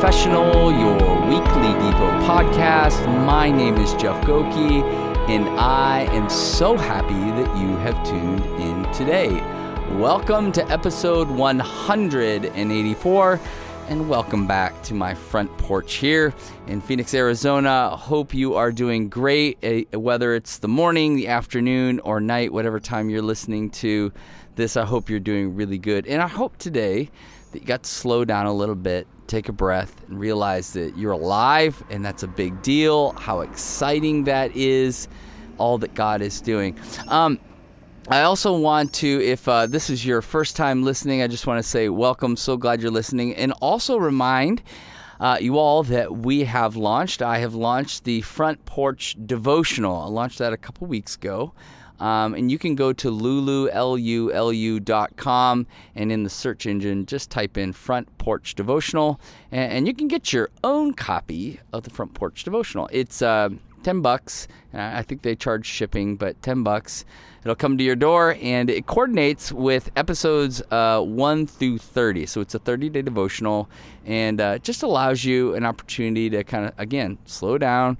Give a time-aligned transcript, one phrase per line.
[0.00, 0.94] Confessional, your
[1.26, 3.04] weekly Devo podcast.
[3.26, 4.84] My name is Jeff Gokee,
[5.28, 9.40] and I am so happy that you have tuned in today.
[9.98, 13.40] Welcome to episode 184,
[13.88, 16.34] and welcome back to my front porch here
[16.66, 17.88] in Phoenix, Arizona.
[17.96, 22.78] Hope you are doing great, eh, whether it's the morning, the afternoon, or night, whatever
[22.80, 24.12] time you're listening to
[24.56, 24.76] this.
[24.76, 27.08] I hope you're doing really good, and I hope today
[27.52, 30.98] that you got to slow down a little bit, take a breath, and realize that
[30.98, 33.12] you're alive, and that's a big deal.
[33.12, 35.08] How exciting that is,
[35.56, 36.78] all that God is doing.
[37.08, 37.40] Um,
[38.10, 41.62] I also want to, if uh, this is your first time listening, I just want
[41.62, 42.36] to say welcome.
[42.36, 44.62] So glad you're listening, and also remind.
[45.20, 47.20] Uh, you all that we have launched.
[47.20, 50.00] I have launched the Front Porch Devotional.
[50.00, 51.52] I launched that a couple weeks ago.
[52.00, 53.66] Um, and you can go to lululu.com
[55.96, 60.06] and in the search engine, just type in Front Porch Devotional, and, and you can
[60.06, 62.88] get your own copy of the Front Porch Devotional.
[62.92, 63.50] It's uh,
[63.82, 64.48] 10 bucks.
[64.72, 67.04] I think they charge shipping, but 10 bucks.
[67.42, 72.26] It'll come to your door and it coordinates with episodes uh, 1 through 30.
[72.26, 73.70] So it's a 30 day devotional
[74.04, 77.96] and uh, just allows you an opportunity to kind of, again, slow down,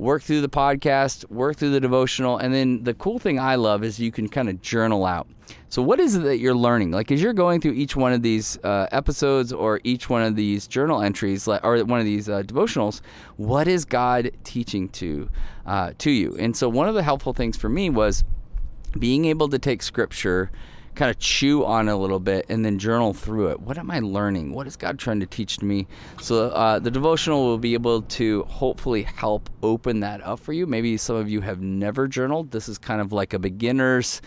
[0.00, 3.84] work through the podcast, work through the devotional, and then the cool thing I love
[3.84, 5.28] is you can kind of journal out.
[5.68, 6.90] So, what is it that you're learning?
[6.90, 10.36] Like, as you're going through each one of these uh, episodes or each one of
[10.36, 13.02] these journal entries, or one of these uh, devotionals,
[13.36, 15.28] what is God teaching to
[15.66, 16.34] uh, to you?
[16.38, 18.24] And so, one of the helpful things for me was
[18.98, 20.50] being able to take Scripture
[21.00, 23.58] kind of chew on a little bit and then journal through it.
[23.58, 24.52] What am I learning?
[24.52, 25.86] What is God trying to teach to me?
[26.20, 30.66] So uh, the devotional will be able to hopefully help open that up for you.
[30.66, 32.50] Maybe some of you have never journaled.
[32.50, 34.20] This is kind of like a beginner's.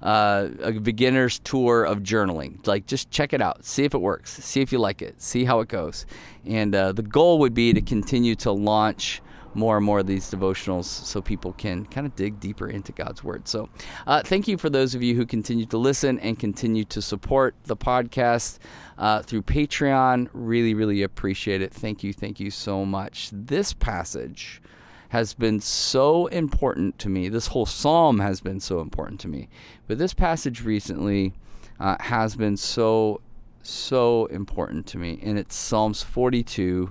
[0.00, 2.66] Uh, a beginner's tour of journaling.
[2.66, 5.44] Like, just check it out, see if it works, see if you like it, see
[5.44, 6.04] how it goes.
[6.44, 9.22] And uh, the goal would be to continue to launch
[9.54, 13.22] more and more of these devotionals so people can kind of dig deeper into God's
[13.22, 13.46] Word.
[13.48, 13.68] So,
[14.06, 17.54] uh, thank you for those of you who continue to listen and continue to support
[17.64, 18.58] the podcast
[18.98, 20.28] uh, through Patreon.
[20.32, 21.72] Really, really appreciate it.
[21.72, 22.12] Thank you.
[22.12, 23.30] Thank you so much.
[23.32, 24.60] This passage
[25.14, 27.28] has been so important to me.
[27.28, 29.48] This whole psalm has been so important to me.
[29.86, 31.34] But this passage recently
[31.78, 33.20] uh, has been so,
[33.62, 35.20] so important to me.
[35.22, 36.90] And it's Psalms 42,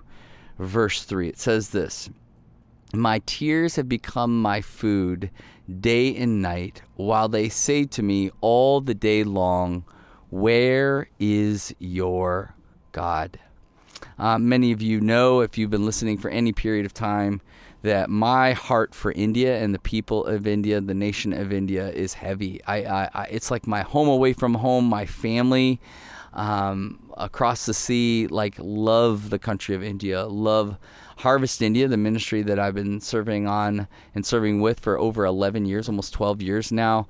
[0.57, 1.27] verse 3.
[1.27, 2.09] It says this
[2.93, 5.31] my tears have become my food
[5.79, 9.83] day and night, while they say to me all the day long,
[10.29, 12.55] Where is your
[12.91, 13.39] God?
[14.19, 17.41] Uh, many of you know, if you've been listening for any period of time,
[17.81, 22.13] that my heart for India and the people of India, the nation of India, is
[22.13, 22.63] heavy.
[22.65, 25.81] I, I, I it's like my home away from home, my family
[26.33, 28.27] um, across the sea.
[28.27, 30.77] Like love the country of India, love
[31.23, 35.65] Harvest India, the ministry that I've been serving on and serving with for over 11
[35.65, 37.07] years, almost 12 years now.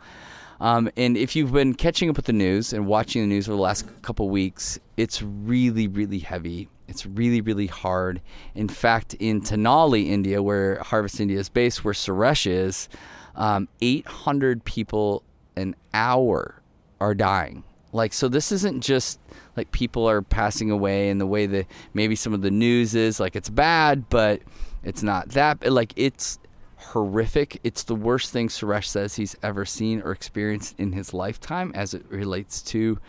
[0.61, 3.55] Um, and if you've been catching up with the news and watching the news over
[3.55, 6.69] the last couple weeks, it's really, really heavy.
[6.87, 8.21] It's really, really hard.
[8.53, 12.89] In fact, in Tenali, India, where Harvest India is based, where Suresh is,
[13.35, 15.23] um, 800 people
[15.55, 16.61] an hour
[17.01, 17.63] are dying.
[17.93, 19.19] Like, so this isn't just
[19.55, 23.19] like people are passing away and the way that maybe some of the news is
[23.19, 24.41] like it's bad, but
[24.83, 26.39] it's not that like it's
[26.77, 27.59] horrific.
[27.63, 31.93] It's the worst thing Suresh says he's ever seen or experienced in his lifetime as
[31.93, 32.99] it relates to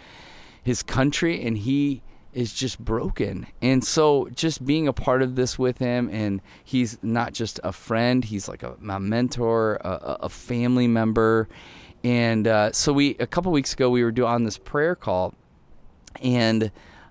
[0.62, 3.46] his country and he is just broken.
[3.62, 7.72] And so just being a part of this with him and he's not just a
[7.72, 11.48] friend, he's like a, a mentor, a, a, family member.
[12.02, 15.34] And uh, so we a couple weeks ago we were doing on this prayer call
[16.22, 16.70] and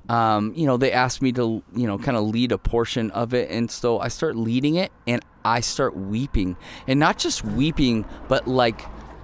[0.09, 3.33] um, you know they asked me to you know kind of lead a portion of
[3.33, 3.49] it.
[3.49, 6.57] And so i start leading it and i start weeping.
[6.87, 8.81] And not just weeping but like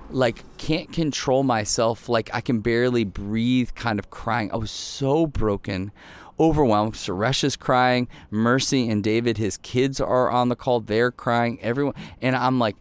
[0.09, 2.07] like can't control myself.
[2.07, 4.51] Like i can barely breathe kind of crying.
[4.51, 5.91] I was so broken
[6.39, 6.93] overwhelmed.
[6.93, 8.07] Suresh is crying.
[8.31, 10.79] Mercy and david his kids are on the call.
[10.79, 11.59] They're crying.
[11.61, 12.77] Everyone and i'm like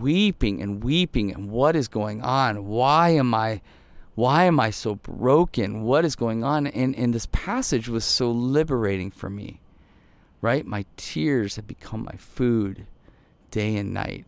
[0.00, 1.32] weeping and weeping.
[1.34, 2.66] And what is going on?
[2.66, 3.60] Why am i
[4.14, 5.82] why am I so broken?
[5.82, 6.66] What is going on?
[6.66, 9.60] And, and this passage was so liberating for me,
[10.40, 10.66] right?
[10.66, 12.86] My tears have become my food
[13.50, 14.26] day and night,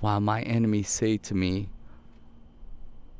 [0.00, 1.68] while my enemies say to me,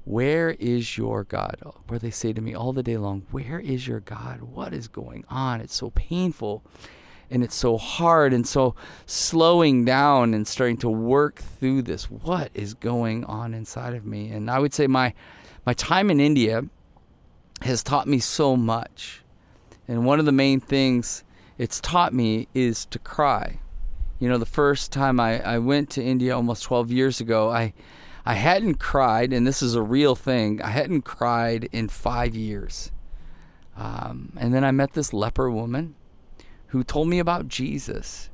[0.04, 1.56] Where is your God?
[1.88, 4.42] Where they say to me all the day long, Where is your God?
[4.42, 5.60] What is going on?
[5.60, 6.62] It's so painful
[7.30, 8.74] and it's so hard and so
[9.04, 14.30] slowing down and starting to work through this what is going on inside of me
[14.30, 15.12] and i would say my
[15.68, 16.64] my time in India
[17.60, 19.22] has taught me so much.
[19.86, 21.24] And one of the main things
[21.58, 23.60] it's taught me is to cry.
[24.18, 27.74] You know, the first time I, I went to India almost 12 years ago, I
[28.24, 30.62] I hadn't cried, and this is a real thing.
[30.62, 32.90] I hadn't cried in five years.
[33.76, 35.96] Um, and then I met this leper woman
[36.68, 38.30] who told me about Jesus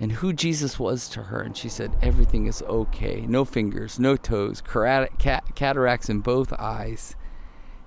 [0.00, 1.40] and who Jesus was to her.
[1.40, 3.24] And she said, Everything is okay.
[3.26, 7.16] No fingers, no toes, cataracts in both eyes.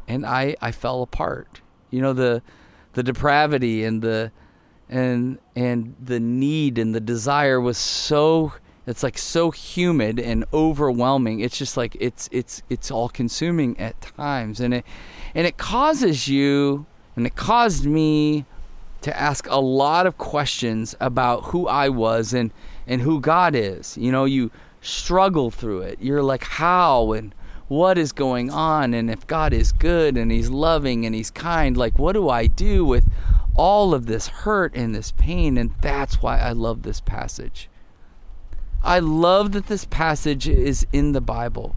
[0.07, 1.61] And I, I fell apart.
[1.89, 2.41] You know, the,
[2.93, 4.31] the depravity and the,
[4.89, 8.53] and, and the need and the desire was so,
[8.85, 11.39] it's like so humid and overwhelming.
[11.39, 14.59] It's just like, it's, it's, it's all consuming at times.
[14.59, 14.85] And it,
[15.33, 16.85] and it causes you,
[17.15, 18.45] and it caused me
[19.01, 22.51] to ask a lot of questions about who I was and
[22.87, 23.97] and who God is.
[23.97, 24.51] You know, you
[24.81, 25.99] struggle through it.
[26.01, 27.33] You're like, how and
[27.67, 28.93] what is going on?
[28.93, 32.47] And if God is good and He's loving and He's kind, like, what do I
[32.47, 33.09] do with
[33.55, 35.57] all of this hurt and this pain?
[35.57, 37.69] And that's why I love this passage.
[38.83, 41.75] I love that this passage is in the Bible.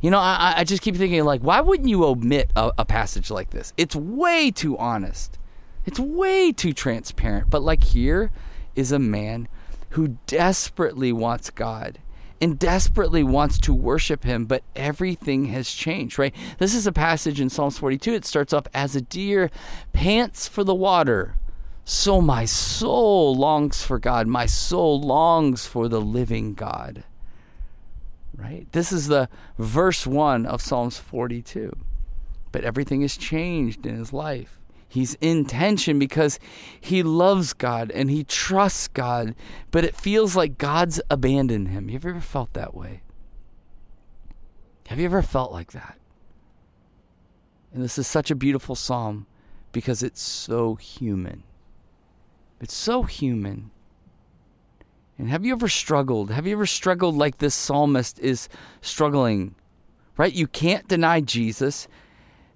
[0.00, 3.30] You know, I, I just keep thinking, like, why wouldn't you omit a, a passage
[3.30, 3.72] like this?
[3.76, 5.38] It's way too honest.
[5.84, 7.50] It's way too transparent.
[7.50, 8.30] But like here
[8.74, 9.48] is a man
[9.90, 11.98] who desperately wants God
[12.40, 16.34] and desperately wants to worship him, but everything has changed, right?
[16.58, 18.14] This is a passage in Psalms 42.
[18.14, 19.48] It starts off as a deer
[19.92, 21.36] pants for the water.
[21.84, 24.26] So my soul longs for God.
[24.26, 27.04] My soul longs for the living God.
[28.36, 28.66] Right?
[28.72, 31.76] This is the verse 1 of Psalms 42.
[32.50, 34.58] But everything has changed in his life.
[34.92, 36.38] He's in tension because
[36.78, 39.34] he loves God and he trusts God,
[39.70, 41.88] but it feels like God's abandoned him.
[41.88, 43.00] Have You ever felt that way?
[44.88, 45.98] Have you ever felt like that?
[47.72, 49.26] And this is such a beautiful psalm
[49.72, 51.42] because it's so human.
[52.60, 53.70] It's so human.
[55.16, 56.30] And have you ever struggled?
[56.30, 58.46] Have you ever struggled like this psalmist is
[58.82, 59.54] struggling?
[60.18, 60.34] Right?
[60.34, 61.88] You can't deny Jesus.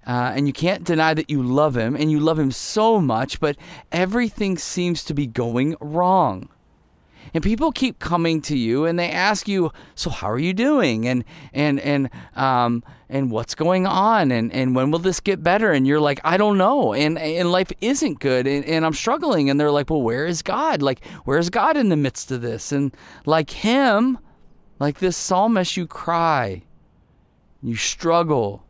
[0.07, 3.41] Uh, and you can't deny that you love him and you love him so much,
[3.41, 3.57] but
[3.91, 6.47] everything seems to be going wrong.
[7.33, 11.05] And people keep coming to you and they ask you, "So how are you doing?"
[11.05, 15.73] and and and um and what's going on and and when will this get better?
[15.73, 19.49] And you're like, "I don't know." And and life isn't good and, and I'm struggling
[19.49, 20.81] and they're like, "Well, where is God?
[20.81, 22.95] Like where's God in the midst of this?" And
[23.25, 24.19] like him,
[24.79, 26.63] like this psalmist, you cry.
[27.61, 28.66] You struggle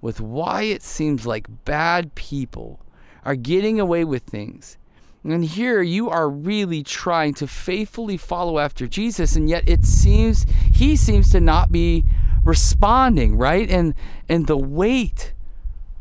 [0.00, 2.80] with why it seems like bad people
[3.24, 4.78] are getting away with things.
[5.22, 10.46] And here you are really trying to faithfully follow after Jesus, and yet it seems
[10.72, 12.04] he seems to not be
[12.42, 13.70] responding, right?
[13.70, 13.94] And
[14.28, 15.34] and the weight,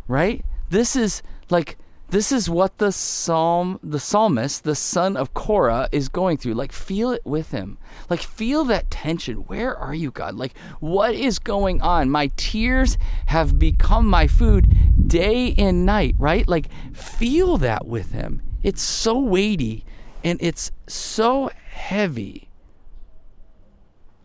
[0.08, 0.46] right?
[0.70, 1.78] This is like
[2.12, 6.56] this is what the psalm, the psalmist, the son of Korah, is going through.
[6.56, 7.78] Like, feel it with him.
[8.10, 9.38] Like, feel that tension.
[9.38, 10.36] Where are you, God?
[10.36, 12.10] Like, what is going on?
[12.10, 12.98] My tears
[13.28, 16.48] have become my food day and night, right?
[16.48, 18.42] Like, feel that with him.
[18.64, 19.86] It's so weighty
[20.24, 22.50] and it's so heavy.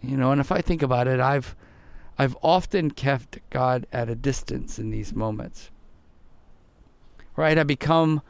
[0.01, 1.55] You know, and if I think about it, I've
[2.17, 5.71] I've often kept God at a distance in these moments
[7.37, 7.59] right?
[7.59, 8.23] I become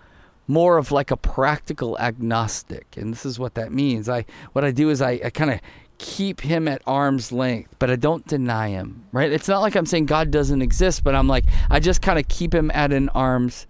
[0.47, 2.97] more of like a practical agnostic.
[2.97, 4.09] And this is what that means.
[4.09, 5.61] I what I do is I, I kind of
[5.99, 9.33] keep him at arm's length, but I don't deny him, right?
[9.33, 12.29] It's not like I'm saying God doesn't exist, but I'm like I just kind of
[12.29, 13.67] keep him at an arm's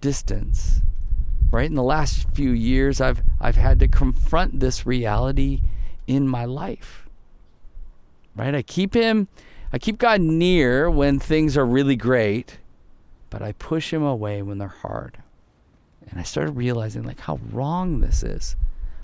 [0.00, 0.80] distance.
[1.50, 1.66] Right?
[1.66, 5.60] In the last few years I've I've had to confront this reality
[6.06, 7.08] in my life.
[8.34, 8.54] Right?
[8.54, 9.28] I keep him
[9.72, 12.58] I keep God near when things are really great
[13.30, 15.18] but I push him away when they're hard.
[16.08, 18.56] And I started realizing like how wrong this is.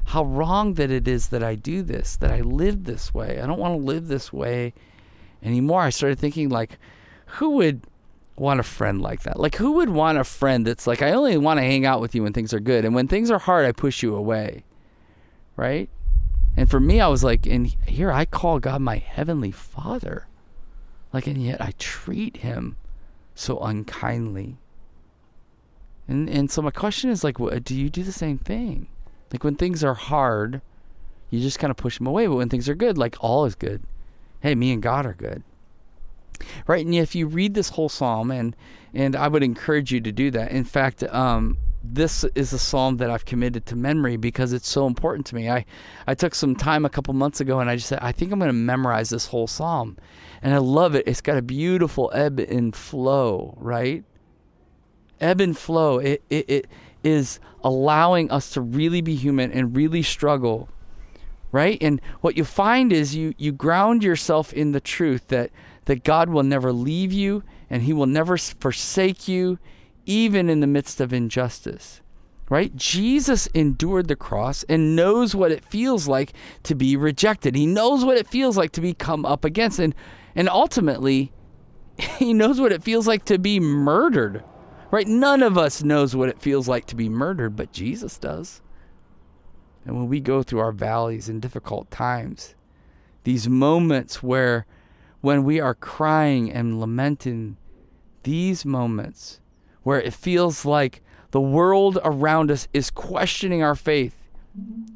[0.06, 3.40] How wrong that it is that I do this, that I live this way.
[3.40, 4.72] I don't want to live this way
[5.42, 5.82] anymore.
[5.82, 6.78] I started thinking like
[7.26, 7.82] who would
[8.36, 9.38] want a friend like that?
[9.38, 12.14] Like who would want a friend that's like I only want to hang out with
[12.14, 14.64] you when things are good and when things are hard I push you away.
[15.56, 15.88] Right?
[16.56, 20.26] And for me I was like and here I call God my heavenly father.
[21.12, 22.76] Like and yet I treat him
[23.34, 24.58] so unkindly.
[26.08, 28.88] And and so my question is like, do you do the same thing?
[29.32, 30.60] Like when things are hard,
[31.30, 32.26] you just kind of push them away.
[32.26, 33.82] But when things are good, like all is good.
[34.40, 35.42] Hey, me and God are good.
[36.66, 36.84] Right?
[36.84, 38.56] And if you read this whole psalm, and
[38.92, 40.50] and I would encourage you to do that.
[40.50, 44.86] In fact, um, this is a psalm that I've committed to memory because it's so
[44.86, 45.50] important to me.
[45.50, 45.64] I,
[46.06, 48.38] I took some time a couple months ago and I just said, I think I'm
[48.38, 49.98] going to memorize this whole psalm.
[50.42, 51.06] And I love it.
[51.06, 54.04] It's got a beautiful ebb and flow, right?
[55.20, 55.98] Ebb and flow.
[55.98, 56.66] It, it, it,
[57.02, 60.68] is allowing us to really be human and really struggle
[61.50, 65.50] right and what you find is you you ground yourself in the truth that
[65.86, 69.58] that God will never leave you and he will never forsake you
[70.06, 72.00] even in the midst of injustice
[72.48, 76.32] right Jesus endured the cross and knows what it feels like
[76.64, 79.94] to be rejected he knows what it feels like to be come up against and
[80.34, 81.32] and ultimately
[82.18, 84.44] he knows what it feels like to be murdered
[84.92, 85.08] right?
[85.08, 88.60] None of us knows what it feels like to be murdered, but Jesus does.
[89.84, 92.54] And when we go through our valleys and difficult times,
[93.24, 94.66] these moments where
[95.22, 97.56] when we are crying and lamenting,
[98.22, 99.40] these moments
[99.82, 104.14] where it feels like the world around us is questioning our faith.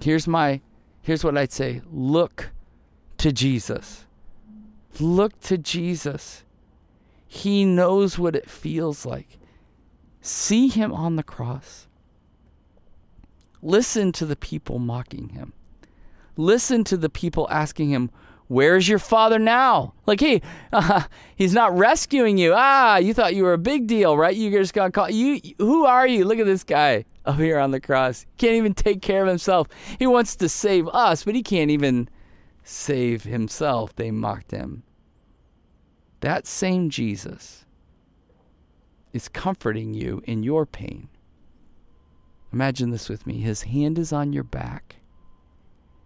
[0.03, 0.61] Here's my
[1.03, 1.83] here's what I'd say.
[1.91, 2.51] Look
[3.19, 4.05] to Jesus.
[5.01, 6.45] Look to Jesus.
[7.27, 9.39] He knows what it feels like.
[10.21, 11.87] See him on the cross.
[13.63, 15.53] Listen to the people mocking him.
[16.37, 18.11] Listen to the people asking him,
[18.49, 19.95] Where's your father now?
[20.07, 20.41] Like, hey,
[20.73, 21.03] uh,
[21.37, 22.53] he's not rescuing you.
[22.55, 24.35] Ah, you thought you were a big deal, right?
[24.35, 25.13] You just got caught.
[25.13, 26.25] You, who are you?
[26.25, 28.25] Look at this guy up here on the cross.
[28.39, 29.67] Can't even take care of himself.
[29.99, 32.09] He wants to save us, but he can't even
[32.63, 33.95] save himself.
[33.97, 34.85] They mocked him.
[36.21, 37.65] That same Jesus
[39.13, 41.09] is comforting you in your pain.
[42.53, 43.41] Imagine this with me.
[43.41, 44.97] His hand is on your back,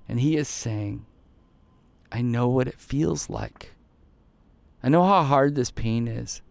[0.09, 1.07] and he is saying,
[2.13, 3.73] I know what it feels like.
[4.83, 6.43] I know how hard this pain is.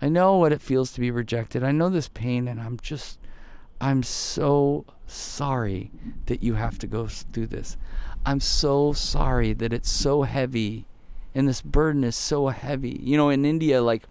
[0.00, 1.62] I know what it feels to be rejected.
[1.62, 3.18] I know this pain, and I'm just,
[3.80, 5.90] I'm so sorry
[6.26, 7.76] that you have to go through this.
[8.24, 10.86] I'm so sorry that it's so heavy
[11.34, 13.00] and this burden is so heavy.
[13.02, 14.04] You know, in India, like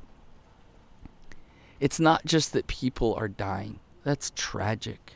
[1.80, 3.80] it's not just that people are dying.
[4.04, 5.16] That's tragic.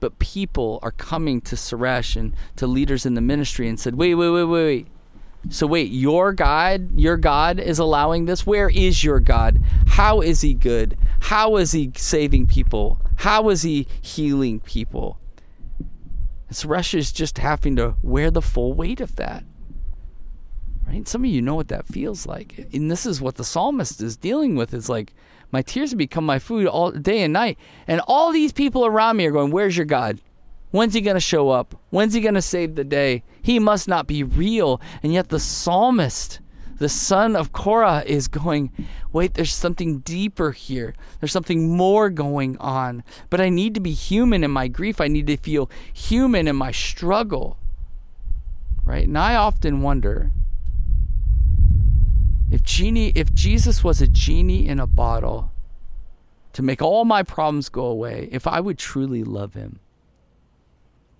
[0.00, 4.14] But people are coming to Suresh and to leaders in the ministry and said, wait,
[4.14, 4.86] wait, wait, wait, wait.
[5.50, 8.46] So wait, your God, your God is allowing this?
[8.46, 9.60] Where is your God?
[9.86, 10.98] How is he good?
[11.20, 13.00] How is he saving people?
[13.16, 15.18] How is he healing people?
[16.48, 19.44] And Suresh is just having to wear the full weight of that.
[20.86, 21.06] Right?
[21.06, 22.68] Some of you know what that feels like.
[22.72, 24.72] And this is what the psalmist is dealing with.
[24.72, 25.14] It's like,
[25.50, 27.58] my tears have become my food all day and night.
[27.86, 30.20] And all these people around me are going, Where's your God?
[30.70, 31.74] When's he going to show up?
[31.90, 33.22] When's he going to save the day?
[33.40, 34.80] He must not be real.
[35.02, 36.40] And yet the psalmist,
[36.76, 38.70] the son of Korah, is going,
[39.10, 40.94] Wait, there's something deeper here.
[41.20, 43.02] There's something more going on.
[43.30, 45.00] But I need to be human in my grief.
[45.00, 47.56] I need to feel human in my struggle.
[48.84, 49.06] Right?
[49.06, 50.32] And I often wonder
[52.50, 55.52] if genie if Jesus was a genie in a bottle
[56.54, 59.80] to make all my problems go away, if I would truly love him.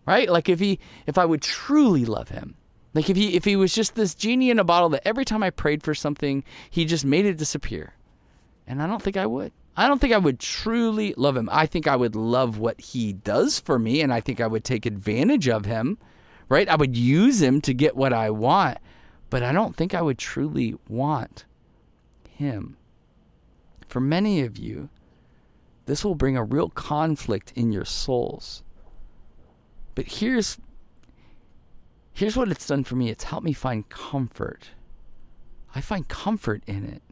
[0.07, 0.29] Right?
[0.29, 2.57] Like if he if I would truly love him.
[2.95, 5.43] Like if he if he was just this genie in a bottle that every time
[5.43, 7.95] I prayed for something, he just made it disappear.
[8.67, 9.53] And I don't think I would.
[9.77, 11.49] I don't think I would truly love him.
[11.53, 14.65] I think I would love what he does for me and I think I would
[14.65, 15.99] take advantage of him.
[16.49, 16.69] Right?
[16.69, 18.79] I would use him to get what I want
[19.31, 21.45] but I don't think I would truly want
[22.29, 22.77] him.
[23.89, 24.89] For many of you,
[25.87, 28.63] this will bring a real conflict in your souls.
[29.95, 30.59] But here's
[32.13, 33.11] here's what it's done for me.
[33.11, 34.71] It's helped me find comfort.
[35.75, 37.03] I find comfort in it.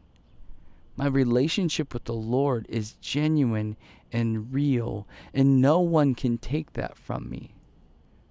[0.95, 3.77] My relationship with the Lord is genuine
[4.11, 7.53] and real, and no one can take that from me.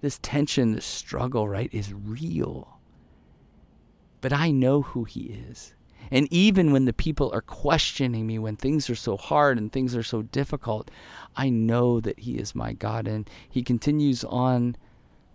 [0.00, 2.75] This tension, this struggle, right, is real
[4.26, 5.73] but I know who He is.
[6.11, 9.95] And even when the people are questioning me, when things are so hard and things
[9.95, 10.90] are so difficult,
[11.37, 13.06] I know that He is my God.
[13.06, 14.75] And He continues on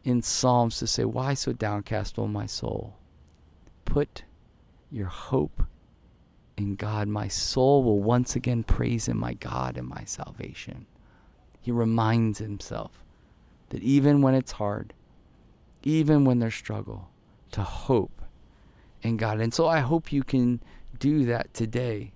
[0.04, 2.98] in Psalms to say, Why so downcast, O my soul?
[3.86, 4.26] Put
[4.92, 5.64] your hope
[6.58, 7.08] in God.
[7.08, 10.86] My soul will once again praise Him, my God and my salvation.
[11.62, 13.06] He reminds himself
[13.70, 14.94] that even when it's hard,
[15.82, 17.08] even when there's struggle,
[17.52, 18.21] to hope
[19.02, 19.40] in God.
[19.40, 20.62] And so I hope you can
[21.00, 22.12] do that today.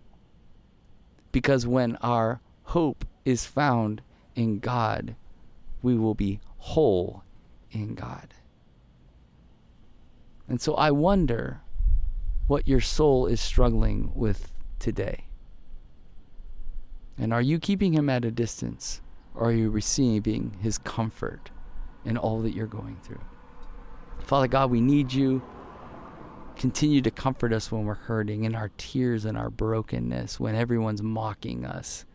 [1.32, 4.02] Because when our hope is found
[4.36, 5.16] in God,
[5.82, 7.24] we will be whole
[7.72, 8.34] in God.
[10.48, 11.62] And so I wonder
[12.48, 15.26] what your soul is struggling with today.
[17.18, 19.02] And are you keeping him at a distance?
[19.34, 21.52] Or are you receiving his comfort
[22.06, 23.22] in all that you're going through?
[24.20, 25.42] Father God, we need you.
[26.58, 31.02] Continue to comfort us when we're hurting, in our tears and our brokenness, when everyone's
[31.04, 32.06] mocking us.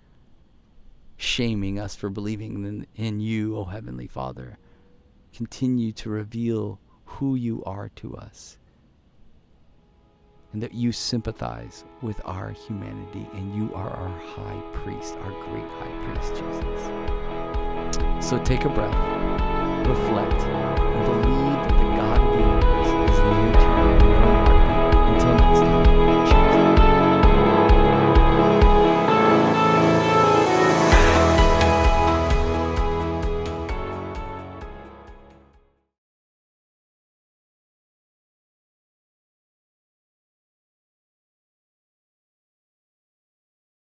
[1.17, 4.57] shaming us for believing in, in you, O Heavenly Father.
[5.35, 8.57] Continue to reveal who you are to us
[10.53, 15.69] and that you sympathize with our humanity and you are our high priest, our great
[15.79, 18.27] high priest, Jesus.
[18.27, 18.95] So take a breath,
[19.87, 23.70] reflect, and believe that the God of the universe is near
[24.21, 24.50] Bye.